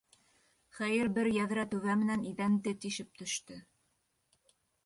Хәйер, 0.77 1.09
бер 1.17 1.29
йәҙрә 1.33 1.67
түбә 1.75 1.97
менән 2.05 2.25
иҙәнде 2.31 2.75
тишеп 2.87 3.23
төштө. 3.23 3.63